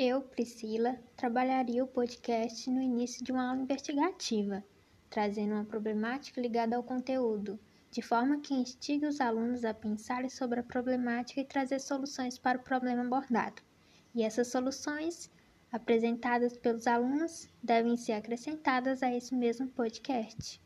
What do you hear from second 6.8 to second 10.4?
conteúdo, de forma que instigue os alunos a pensarem